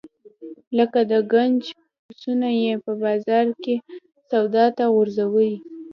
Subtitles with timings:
[0.77, 1.61] لکه د ګنج
[2.05, 3.75] پسونه یې په بازار کې
[4.29, 5.53] سودا ته غورځوي.